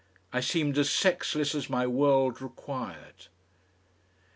[0.33, 3.27] I seemed as sexless as my world required.